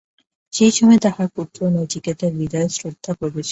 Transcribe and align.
সেই 0.53 0.71
সময় 0.71 0.99
তাঁহার 0.99 1.27
পুত্র 1.35 1.59
নচিকেতার 1.75 2.31
হৃদয়ে 2.37 2.69
শ্রদ্ধা 2.69 3.11
প্রবেশ 3.13 3.33
করিল। 3.37 3.49